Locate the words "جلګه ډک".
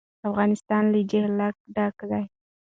1.11-1.95